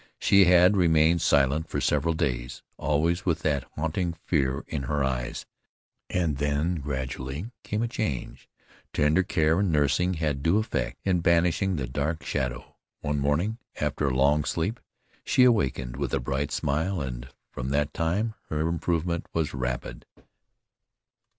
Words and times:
She 0.17 0.45
had 0.45 0.75
remained 0.75 1.21
silent 1.21 1.69
for 1.69 1.79
several 1.79 2.15
days, 2.15 2.63
always 2.75 3.23
with 3.23 3.41
that 3.43 3.65
haunting 3.75 4.13
fear 4.25 4.65
in 4.67 4.81
her 4.89 5.03
eyes, 5.03 5.45
and 6.09 6.37
then 6.37 6.77
gradually 6.77 7.51
came 7.63 7.83
a 7.83 7.87
change. 7.87 8.49
Tender 8.93 9.21
care 9.21 9.59
and 9.59 9.71
nursing 9.71 10.15
had 10.15 10.41
due 10.41 10.57
effect 10.57 10.97
in 11.03 11.19
banishing 11.19 11.75
the 11.75 11.85
dark 11.85 12.23
shadow. 12.25 12.77
One 13.01 13.19
morning 13.19 13.59
after 13.79 14.07
a 14.07 14.15
long 14.17 14.43
sleep 14.43 14.79
she 15.23 15.43
awakened 15.43 15.95
with 15.97 16.15
a 16.15 16.19
bright 16.19 16.51
smile, 16.51 16.99
and 16.99 17.27
from 17.51 17.69
that 17.69 17.93
time 17.93 18.33
her 18.49 18.67
improvement 18.67 19.27
was 19.33 19.53
rapid. 19.53 20.07